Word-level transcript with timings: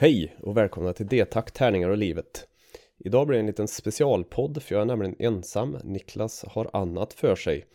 Hej 0.00 0.36
och 0.40 0.56
välkomna 0.56 0.92
till 0.92 1.06
D-takt, 1.06 1.54
tärningar 1.54 1.88
och 1.88 1.98
livet. 1.98 2.48
Idag 2.98 3.26
blir 3.26 3.36
det 3.36 3.42
en 3.42 3.46
liten 3.46 3.68
specialpodd 3.68 4.62
för 4.62 4.74
jag 4.74 4.82
är 4.82 4.86
nämligen 4.86 5.16
ensam. 5.18 5.78
Niklas 5.84 6.44
har 6.44 6.70
annat 6.72 7.12
för 7.12 7.34
sig. 7.34 7.66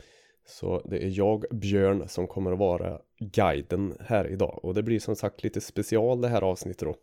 Så 0.46 0.82
det 0.86 1.04
är 1.04 1.18
jag, 1.18 1.46
Björn, 1.52 2.08
som 2.08 2.28
kommer 2.28 2.52
att 2.52 2.60
vara 2.60 3.02
guiden 3.20 3.98
här 4.00 4.28
idag. 4.28 4.60
Och 4.66 4.74
det 4.74 4.84
blir 4.84 5.00
som 5.00 5.16
sagt 5.16 5.44
lite 5.44 5.62
special 5.62 6.22
det 6.22 6.28
här 6.28 6.42
avsnittet 6.42 6.88
då. 6.88 6.96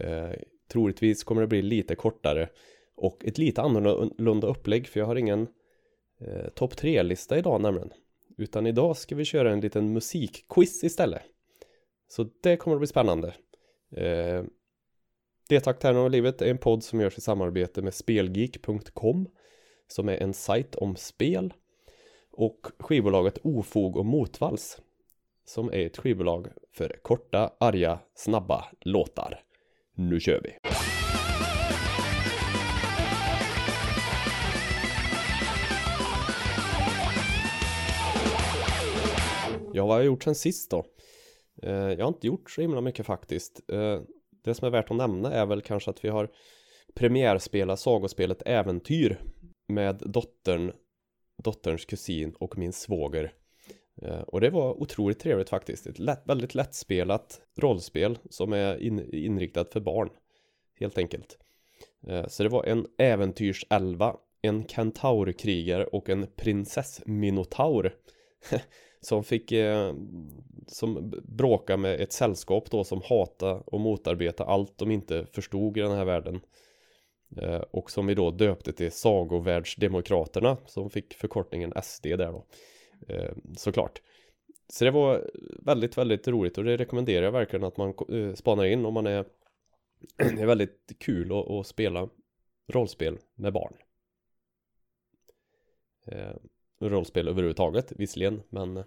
Eh, 0.00 0.30
troligtvis 0.72 1.24
kommer 1.24 1.40
det 1.40 1.48
bli 1.48 1.62
lite 1.62 1.94
kortare 1.94 2.48
och 2.96 3.24
ett 3.24 3.38
lite 3.38 3.62
annorlunda 3.62 4.46
upplägg 4.46 4.86
för 4.86 5.00
jag 5.00 5.06
har 5.06 5.16
ingen 5.16 5.48
eh, 6.20 6.48
topp 6.54 6.74
3-lista 6.74 7.38
idag 7.38 7.60
nämligen. 7.60 7.90
Utan 8.38 8.66
idag 8.66 8.96
ska 8.96 9.14
vi 9.14 9.24
köra 9.24 9.52
en 9.52 9.60
liten 9.60 9.92
musikquiz 9.92 10.84
istället. 10.84 11.22
Så 12.08 12.26
det 12.42 12.56
kommer 12.56 12.76
att 12.76 12.80
bli 12.80 12.86
spännande. 12.86 13.34
Eh, 13.96 14.44
det 15.48 15.60
takterna 15.60 16.00
av 16.00 16.10
livet 16.10 16.42
är 16.42 16.50
en 16.50 16.58
podd 16.58 16.84
som 16.84 17.00
görs 17.00 17.18
i 17.18 17.20
samarbete 17.20 17.82
med 17.82 17.94
spelgeek.com 17.94 19.28
som 19.88 20.08
är 20.08 20.16
en 20.16 20.34
sajt 20.34 20.74
om 20.74 20.96
spel 20.96 21.54
och 22.30 22.66
skivbolaget 22.78 23.38
Ofog 23.42 23.96
och 23.96 24.06
Motvalls 24.06 24.80
som 25.44 25.68
är 25.68 25.86
ett 25.86 25.96
skivbolag 25.96 26.48
för 26.72 26.96
korta, 27.02 27.52
arga, 27.60 27.98
snabba 28.14 28.64
låtar. 28.80 29.40
Nu 29.94 30.20
kör 30.20 30.40
vi! 30.40 30.58
Ja, 39.72 39.86
vad 39.86 39.94
har 39.94 39.98
jag 39.98 40.06
gjort 40.06 40.22
sen 40.22 40.34
sist 40.34 40.70
då? 40.70 40.84
Eh, 41.62 41.72
jag 41.72 42.04
har 42.04 42.08
inte 42.08 42.26
gjort 42.26 42.50
så 42.50 42.60
himla 42.60 42.80
mycket 42.80 43.06
faktiskt. 43.06 43.60
Eh, 43.68 44.00
det 44.44 44.54
som 44.54 44.66
är 44.66 44.70
värt 44.70 44.90
att 44.90 44.96
nämna 44.96 45.32
är 45.32 45.46
väl 45.46 45.62
kanske 45.62 45.90
att 45.90 46.04
vi 46.04 46.08
har 46.08 46.30
premiärspelat 46.94 47.80
sagospelet 47.80 48.42
Äventyr 48.46 49.20
med 49.68 50.02
dottern, 50.06 50.72
dotterns 51.42 51.84
kusin 51.84 52.34
och 52.38 52.58
min 52.58 52.72
svåger. 52.72 53.32
Eh, 54.02 54.20
och 54.20 54.40
det 54.40 54.50
var 54.50 54.82
otroligt 54.82 55.18
trevligt 55.18 55.48
faktiskt. 55.48 55.86
Ett 55.86 55.98
lätt, 55.98 56.22
väldigt 56.24 56.54
lättspelat 56.54 57.40
rollspel 57.56 58.18
som 58.30 58.52
är 58.52 58.82
in, 58.82 59.14
inriktat 59.14 59.72
för 59.72 59.80
barn. 59.80 60.10
Helt 60.80 60.98
enkelt. 60.98 61.38
Så 62.28 62.42
det 62.42 62.48
var 62.48 62.64
en 62.64 62.86
äventyrselva, 62.98 64.16
en 64.42 64.68
kentaurkrigare 64.68 65.84
och 65.84 66.08
en 66.08 66.26
prinsessminotaur. 66.36 67.94
som 69.00 69.24
fick 69.24 69.52
eh, 69.52 69.94
som 70.66 71.12
bråka 71.22 71.76
med 71.76 72.00
ett 72.00 72.12
sällskap 72.12 72.70
då 72.70 72.84
som 72.84 73.02
hata 73.04 73.54
och 73.54 73.80
motarbeta 73.80 74.44
allt 74.44 74.78
de 74.78 74.90
inte 74.90 75.26
förstod 75.32 75.76
i 75.76 75.80
den 75.80 75.92
här 75.92 76.04
världen. 76.04 76.40
Eh, 77.36 77.60
och 77.70 77.90
som 77.90 78.06
vi 78.06 78.14
då 78.14 78.30
döpte 78.30 78.72
till 78.72 78.92
Sagovärldsdemokraterna 78.92 80.56
som 80.66 80.90
fick 80.90 81.14
förkortningen 81.14 81.72
SD 81.82 82.06
där 82.06 82.32
då. 82.32 82.46
Eh, 83.08 83.32
såklart. 83.56 84.00
Så 84.68 84.84
det 84.84 84.90
var 84.90 85.30
väldigt, 85.58 85.98
väldigt 85.98 86.28
roligt 86.28 86.58
och 86.58 86.64
det 86.64 86.76
rekommenderar 86.76 87.24
jag 87.24 87.32
verkligen 87.32 87.64
att 87.64 87.76
man 87.76 87.94
eh, 88.08 88.34
spanar 88.34 88.64
in 88.64 88.86
om 88.86 88.94
man 88.94 89.06
är 89.06 89.24
Det 90.16 90.24
är 90.42 90.46
väldigt 90.46 90.96
kul 90.98 91.32
att, 91.32 91.50
att 91.50 91.66
spela 91.66 92.08
rollspel 92.68 93.18
med 93.34 93.52
barn. 93.52 93.76
Eh, 96.06 96.36
Rollspel 96.78 97.28
överhuvudtaget 97.28 97.92
visserligen 97.96 98.42
men 98.48 98.84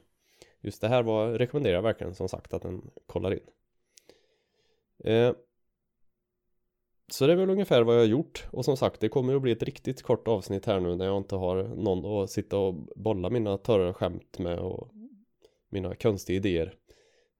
just 0.60 0.82
det 0.82 0.88
här 0.88 1.04
var, 1.04 1.32
rekommenderar 1.32 1.76
jag 1.76 1.82
verkligen 1.82 2.16
som 2.16 2.30
sagt 2.30 2.54
att 2.54 2.62
den 2.62 2.90
kollar 3.06 3.34
in. 3.34 3.40
Eh, 5.04 5.34
så 7.12 7.28
det 7.28 7.34
är 7.34 7.38
väl 7.38 7.50
ungefär 7.50 7.82
vad 7.82 7.96
jag 7.96 8.02
har 8.02 8.08
gjort 8.08 8.48
och 8.52 8.66
som 8.66 8.78
sagt 8.78 9.00
det 9.00 9.10
kommer 9.10 9.36
att 9.36 9.42
bli 9.42 9.52
ett 9.52 9.64
riktigt 9.64 10.02
kort 10.02 10.28
avsnitt 10.28 10.66
här 10.66 10.80
nu 10.80 10.96
när 10.96 11.06
jag 11.06 11.18
inte 11.18 11.36
har 11.36 11.64
någon 11.64 12.24
att 12.24 12.30
sitta 12.30 12.58
och 12.58 12.74
bolla 12.96 13.30
mina 13.30 13.58
torra 13.58 13.94
skämt 13.94 14.40
med 14.40 14.60
och 14.60 14.92
mina 15.70 15.96
konstiga 15.96 16.38
idéer. 16.38 16.74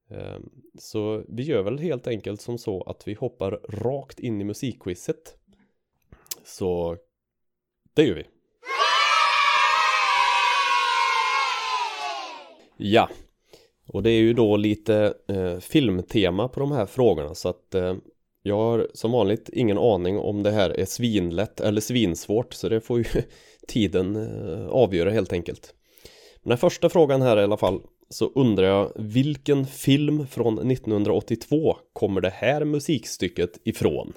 Eh, 0.10 0.40
så 0.80 1.24
vi 1.28 1.44
gör 1.44 1.64
väl 1.64 1.80
helt 1.80 2.08
enkelt 2.08 2.42
som 2.42 2.58
så 2.58 2.82
att 2.82 3.08
vi 3.08 3.14
hoppar 3.14 3.52
rakt 3.70 4.20
in 4.20 4.42
i 4.42 4.44
musikquizet. 4.44 5.38
Så 6.44 6.98
det 7.94 8.04
gör 8.04 8.16
vi. 8.16 8.28
Ja, 12.78 13.10
och 13.88 14.04
det 14.04 14.10
är 14.10 14.20
ju 14.20 14.34
då 14.34 14.58
lite 14.58 15.14
eh, 15.28 15.60
filmtema 15.60 16.48
på 16.48 16.60
de 16.60 16.72
här 16.72 16.86
frågorna 16.86 17.36
så 17.36 17.50
att 17.50 17.76
eh, 17.76 17.96
jag 18.44 18.56
har 18.56 18.88
som 18.94 19.12
vanligt 19.12 19.50
ingen 19.54 19.78
aning 19.78 20.18
om 20.18 20.44
det 20.44 20.52
här 20.52 20.70
är 20.70 20.86
svinlätt 20.86 21.60
eller 21.60 21.82
svinsvårt 21.82 22.54
så 22.54 22.70
det 22.70 22.82
får 22.82 22.98
ju 22.98 23.06
tiden 23.68 24.16
eh, 24.16 24.68
avgöra 24.68 25.12
helt 25.12 25.34
enkelt. 25.34 25.74
Men 26.44 26.50
den 26.50 26.58
första 26.58 26.90
frågan 26.90 27.22
här 27.22 27.40
i 27.40 27.44
alla 27.44 27.58
fall 27.58 27.82
så 28.10 28.32
undrar 28.36 28.68
jag 28.68 28.92
vilken 28.96 29.66
film 29.66 30.28
från 30.28 30.72
1982 30.72 31.78
kommer 31.94 32.22
det 32.22 32.30
här 32.30 32.66
musikstycket 32.66 33.60
ifrån? 33.64 34.14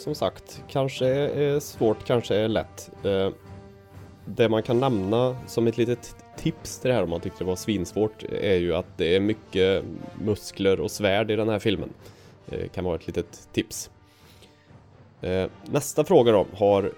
Som 0.00 0.14
sagt, 0.14 0.62
kanske 0.68 1.06
är 1.06 1.60
svårt, 1.60 2.06
kanske 2.06 2.36
är 2.36 2.48
lätt. 2.48 2.90
Eh, 3.04 3.30
det 4.24 4.48
man 4.48 4.62
kan 4.62 4.80
nämna 4.80 5.36
som 5.46 5.66
ett 5.66 5.78
litet 5.78 6.16
tips 6.36 6.78
till 6.78 6.88
det 6.88 6.94
här 6.94 7.02
om 7.02 7.10
man 7.10 7.20
tyckte 7.20 7.44
det 7.44 7.48
var 7.48 7.56
svinsvårt 7.56 8.22
är 8.22 8.56
ju 8.56 8.74
att 8.74 8.98
det 8.98 9.16
är 9.16 9.20
mycket 9.20 9.84
muskler 10.24 10.80
och 10.80 10.90
svärd 10.90 11.30
i 11.30 11.36
den 11.36 11.48
här 11.48 11.58
filmen. 11.58 11.90
Det 12.46 12.72
kan 12.72 12.84
vara 12.84 12.96
ett 12.96 13.06
litet 13.06 13.48
tips. 13.52 13.90
Eh, 15.20 15.50
nästa 15.64 16.04
fråga 16.04 16.32
då 16.32 16.46
har, 16.54 16.92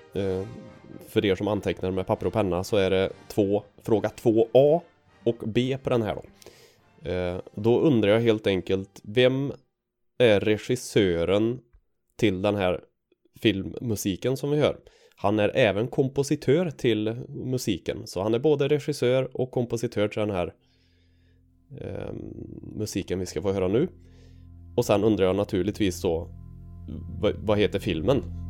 för 1.09 1.25
er 1.25 1.35
som 1.35 1.49
antecknar 1.49 1.91
med 1.91 2.07
papper 2.07 2.27
och 2.27 2.33
penna 2.33 2.65
så 2.65 2.77
är 2.77 2.91
det 2.91 3.11
två, 3.29 3.63
fråga 3.83 4.09
2A 4.09 4.81
och 5.25 5.37
B 5.47 5.79
på 5.83 5.91
den 5.91 6.03
här 6.03 6.15
då. 6.15 6.23
Då 7.55 7.81
undrar 7.81 8.11
jag 8.11 8.21
helt 8.21 8.47
enkelt, 8.47 9.01
vem 9.03 9.53
är 10.19 10.41
regissören 10.41 11.61
till 12.17 12.43
den 12.43 12.55
här 12.55 12.81
filmmusiken 13.41 14.37
som 14.37 14.51
vi 14.51 14.59
hör. 14.59 14.77
Han 15.17 15.39
är 15.39 15.49
även 15.57 15.89
kompositör 15.89 16.71
till 16.71 17.17
musiken, 17.29 18.07
så 18.07 18.23
han 18.23 18.35
är 18.35 18.39
både 18.39 18.69
regissör 18.69 19.37
och 19.37 19.51
kompositör 19.51 20.09
till 20.09 20.21
den 20.21 20.31
här 20.31 20.55
eh, 21.81 22.13
musiken 22.77 23.19
vi 23.19 23.27
ska 23.27 23.43
få 23.43 23.53
höra 23.53 23.69
nu. 23.69 23.89
Och 24.77 24.85
sen 24.85 25.05
undrar 25.05 25.27
jag 25.27 25.37
naturligtvis 25.37 26.03
då, 26.03 26.29
vad 27.37 27.59
heter 27.59 27.79
filmen? 27.79 28.42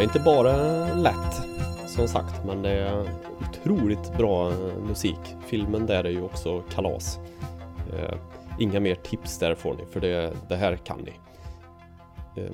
Det 0.00 0.04
är 0.04 0.06
inte 0.06 0.20
bara 0.20 0.94
lätt 0.94 1.34
som 1.86 2.08
sagt 2.08 2.44
men 2.46 2.62
det 2.62 2.70
är 2.70 3.10
otroligt 3.40 4.16
bra 4.16 4.52
musik. 4.88 5.18
Filmen 5.46 5.86
där 5.86 6.04
är 6.04 6.10
ju 6.10 6.22
också 6.22 6.60
kalas. 6.60 7.18
Eh, 7.92 8.14
inga 8.58 8.80
mer 8.80 8.94
tips 8.94 9.38
där 9.38 9.54
får 9.54 9.74
ni 9.74 9.86
för 9.86 10.00
det, 10.00 10.32
det 10.48 10.56
här 10.56 10.76
kan 10.76 11.00
ni. 11.00 11.12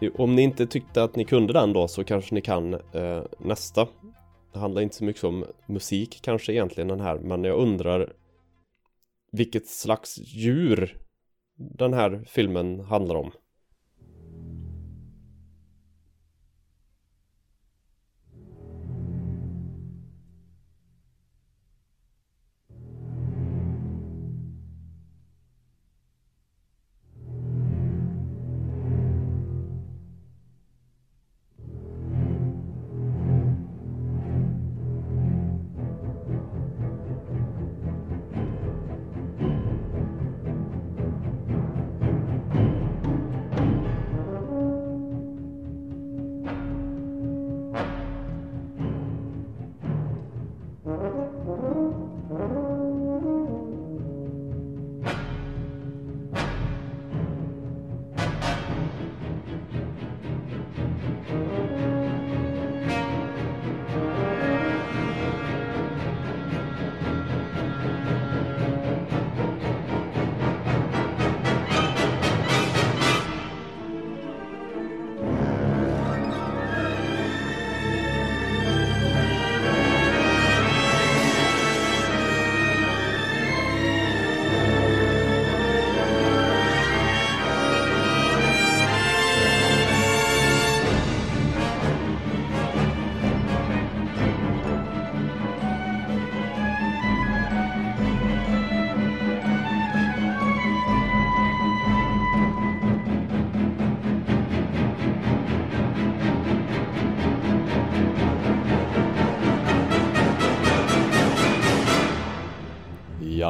Eh, 0.00 0.10
om 0.14 0.34
ni 0.34 0.42
inte 0.42 0.66
tyckte 0.66 1.02
att 1.02 1.16
ni 1.16 1.24
kunde 1.24 1.52
den 1.52 1.72
då 1.72 1.88
så 1.88 2.04
kanske 2.04 2.34
ni 2.34 2.40
kan 2.40 2.74
eh, 2.74 3.22
nästa. 3.38 3.88
Det 4.52 4.58
handlar 4.58 4.82
inte 4.82 4.96
så 4.96 5.04
mycket 5.04 5.24
om 5.24 5.44
musik 5.66 6.20
kanske 6.22 6.52
egentligen 6.52 6.88
den 6.88 7.00
här 7.00 7.18
men 7.18 7.44
jag 7.44 7.58
undrar 7.58 8.12
vilket 9.32 9.66
slags 9.66 10.18
djur 10.18 10.98
den 11.56 11.94
här 11.94 12.24
filmen 12.26 12.80
handlar 12.80 13.14
om. 13.14 13.32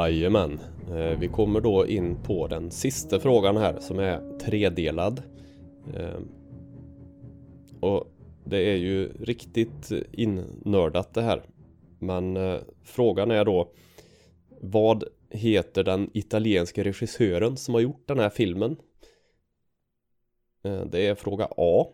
Jajamän. 0.09 0.59
Eh, 0.89 1.19
vi 1.19 1.27
kommer 1.27 1.61
då 1.61 1.87
in 1.87 2.23
på 2.23 2.47
den 2.47 2.71
sista 2.71 3.19
frågan 3.19 3.57
här 3.57 3.79
som 3.79 3.99
är 3.99 4.37
tredelad. 4.39 5.23
Eh, 5.93 6.19
och 7.79 8.07
det 8.45 8.57
är 8.57 8.75
ju 8.75 9.13
riktigt 9.13 9.91
innördat 10.11 11.13
det 11.13 11.21
här. 11.21 11.43
Men 11.99 12.37
eh, 12.37 12.59
frågan 12.83 13.31
är 13.31 13.45
då 13.45 13.71
Vad 14.61 15.03
heter 15.29 15.83
den 15.83 16.09
italienska 16.13 16.83
regissören 16.83 17.57
som 17.57 17.73
har 17.73 17.81
gjort 17.81 18.07
den 18.07 18.19
här 18.19 18.29
filmen? 18.29 18.75
Det 20.61 21.07
är 21.07 21.15
fråga 21.15 21.47
A. 21.57 21.87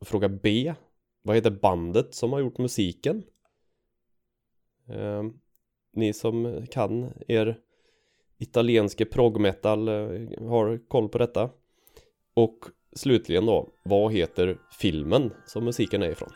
Fråga 0.00 0.28
B. 0.28 0.74
Vad 1.22 1.36
heter 1.36 1.50
bandet 1.50 2.14
som 2.14 2.32
har 2.32 2.40
gjort 2.40 2.58
musiken? 2.58 3.22
Ni 5.92 6.12
som 6.12 6.66
kan 6.70 7.12
er 7.28 7.56
italienske 8.38 9.04
progmetal 9.04 9.88
eh, 9.88 10.48
har 10.48 10.88
koll 10.88 11.08
på 11.08 11.18
detta. 11.18 11.50
Och 12.34 12.58
slutligen 12.92 13.46
då, 13.46 13.68
vad 13.84 14.12
heter 14.12 14.58
filmen 14.80 15.32
som 15.46 15.64
musiken 15.64 16.02
är 16.02 16.10
ifrån? 16.10 16.32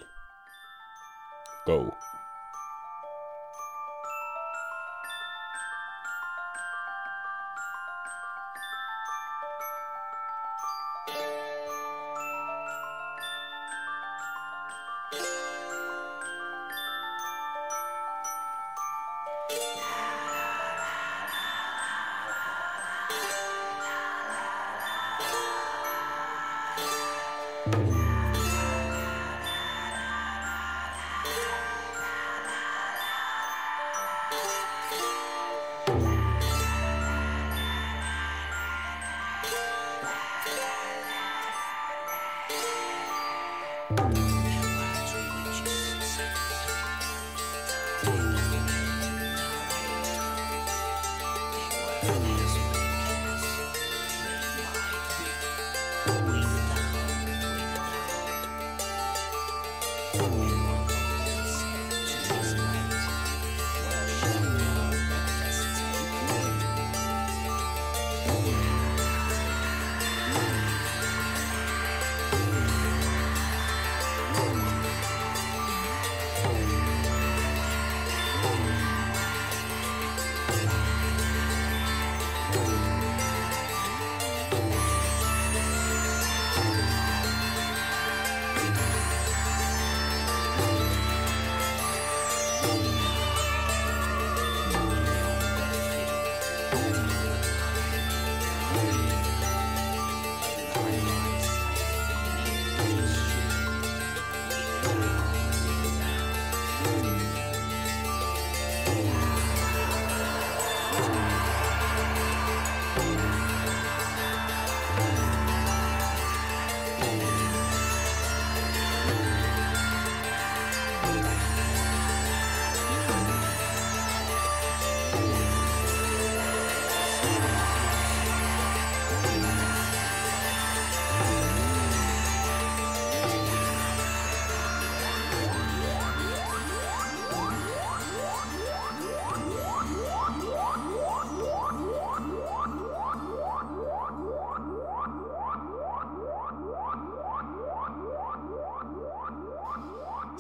Go! 1.67 1.85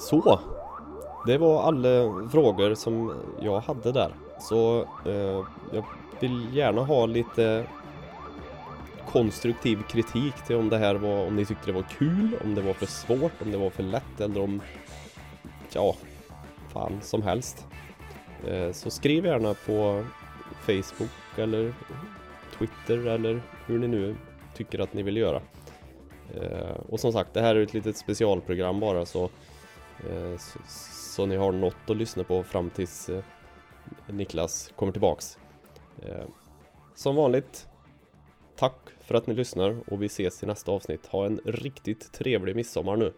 Så, 0.02 0.40
det 1.26 1.38
var 1.38 1.62
alla 1.62 2.28
frågor 2.28 2.75
som 2.75 3.14
jag 3.40 3.61
hade 3.61 3.92
där. 3.92 4.14
Så 4.40 4.80
eh, 5.06 5.44
jag 5.73 5.85
vill 6.21 6.56
gärna 6.56 6.82
ha 6.82 7.06
lite 7.06 7.66
konstruktiv 9.09 9.82
kritik 9.88 10.35
till 10.47 10.56
om 10.56 10.68
det 10.68 10.78
här 10.78 10.94
var, 10.94 11.26
om 11.26 11.37
ni 11.37 11.44
tyckte 11.44 11.66
det 11.66 11.73
var 11.73 11.82
kul, 11.99 12.37
om 12.44 12.54
det 12.54 12.62
var 12.62 12.73
för 12.73 12.87
svårt, 12.87 13.42
om 13.42 13.50
det 13.50 13.59
var 13.59 13.71
för 13.71 13.82
lätt 13.82 14.21
eller 14.21 14.42
om, 14.42 14.61
ja, 15.73 15.94
fan 16.73 16.99
som 17.02 17.23
helst. 17.23 17.66
Eh, 18.47 18.73
så 18.73 18.90
skriv 18.90 19.26
gärna 19.26 19.54
på 19.54 20.04
Facebook 20.61 21.11
eller 21.37 21.75
Twitter 22.59 23.06
eller 23.06 23.42
hur 23.66 23.78
ni 23.78 23.88
nu 23.88 24.16
tycker 24.54 24.78
att 24.78 24.94
ni 24.94 25.02
vill 25.02 25.16
göra. 25.16 25.40
Eh, 26.35 26.76
och 26.88 27.00
som 27.00 27.12
sagt, 27.12 27.35
det 27.35 27.40
här 27.40 27.54
är 27.54 27.62
ett 27.62 27.75
litet 27.75 27.97
specialprogram 27.97 28.80
bara 28.80 29.06
så 29.06 29.30
Eh, 30.11 30.37
så, 30.38 30.59
så, 31.14 31.26
ni 31.26 31.37
har 31.37 31.52
något 31.52 31.90
att 31.90 31.97
lyssna 31.97 32.25
på 32.25 32.42
fram 32.42 32.71
tills 32.71 33.09
eh, 33.09 33.25
Niklas 34.06 34.73
kommer 34.76 34.92
tillbaks. 34.92 35.38
Eh, 36.02 36.25
som 36.94 37.16
vanligt, 37.16 37.68
tack 38.56 38.78
för 39.00 39.14
att 39.14 39.26
ni 39.26 39.35
lyssnar 39.35 39.92
och 39.92 40.02
vi 40.02 40.06
ses 40.06 40.42
i 40.42 40.47
nästa 40.47 40.73
avsnitt. 40.73 41.06
Ha 41.06 41.26
en 41.26 41.40
riktigt 41.44 42.12
trevlig 42.12 42.56
midsommar 42.56 42.97
nu. 42.97 43.12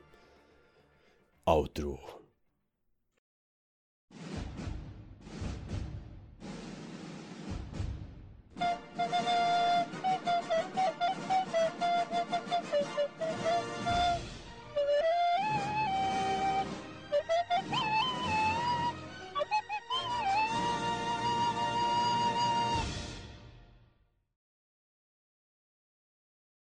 Outro. 1.44 1.98